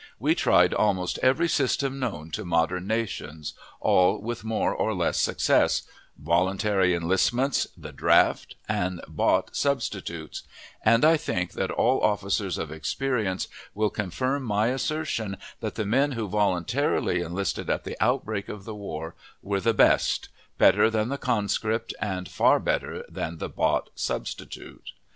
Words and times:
We 0.17 0.33
tried 0.33 0.73
almost 0.73 1.19
every 1.21 1.47
system 1.47 1.99
known 1.99 2.31
to 2.31 2.43
modern 2.43 2.87
nations, 2.87 3.53
all 3.79 4.19
with 4.19 4.43
more 4.43 4.73
or 4.73 4.95
less 4.95 5.17
success 5.17 5.83
voluntary 6.17 6.95
enlistments, 6.95 7.67
the 7.77 7.91
draft, 7.91 8.55
and 8.67 8.99
bought 9.07 9.55
substitutes 9.55 10.41
and 10.83 11.05
I 11.05 11.17
think 11.17 11.51
that 11.51 11.69
all 11.69 12.01
officers 12.03 12.57
of 12.57 12.71
experience 12.71 13.47
will 13.75 13.91
confirm 13.91 14.41
my 14.41 14.69
assertion 14.69 15.37
that 15.59 15.75
the 15.75 15.85
men 15.85 16.13
who 16.13 16.27
voluntarily 16.27 17.21
enlisted 17.21 17.69
at 17.69 17.83
the 17.83 17.95
outbreak 17.99 18.49
of 18.49 18.63
the 18.63 18.73
war 18.73 19.13
were 19.43 19.61
the 19.61 19.71
best, 19.71 20.29
better 20.57 20.89
than 20.89 21.09
the 21.09 21.19
conscript, 21.19 21.93
and 22.01 22.27
far 22.27 22.59
better 22.59 23.05
than 23.07 23.37
the 23.37 23.49
bought 23.49 23.91
substitute. 23.93 24.93